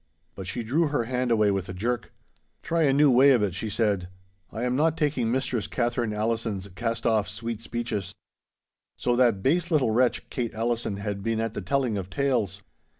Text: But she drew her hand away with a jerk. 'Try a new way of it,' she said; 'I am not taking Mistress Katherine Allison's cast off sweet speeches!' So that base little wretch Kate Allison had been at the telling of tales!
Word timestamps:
But 0.33 0.47
she 0.47 0.63
drew 0.63 0.87
her 0.87 1.03
hand 1.03 1.29
away 1.29 1.51
with 1.51 1.69
a 1.69 1.75
jerk. 1.75 2.11
'Try 2.63 2.85
a 2.85 2.91
new 2.91 3.11
way 3.11 3.33
of 3.33 3.43
it,' 3.43 3.53
she 3.53 3.69
said; 3.69 4.07
'I 4.51 4.63
am 4.63 4.75
not 4.75 4.97
taking 4.97 5.29
Mistress 5.29 5.67
Katherine 5.67 6.11
Allison's 6.11 6.67
cast 6.69 7.05
off 7.05 7.29
sweet 7.29 7.61
speeches!' 7.61 8.11
So 8.97 9.15
that 9.15 9.43
base 9.43 9.69
little 9.69 9.91
wretch 9.91 10.27
Kate 10.31 10.55
Allison 10.55 10.97
had 10.97 11.21
been 11.21 11.39
at 11.39 11.53
the 11.53 11.61
telling 11.61 11.99
of 11.99 12.09
tales! 12.09 12.63